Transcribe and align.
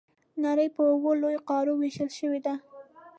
نړۍ 0.45 0.67
په 0.75 0.81
اووه 0.91 1.11
لویو 1.21 1.45
قارو 1.49 1.73
وېشل 1.81 2.09
شوې 2.19 2.39
ده. 2.45 2.53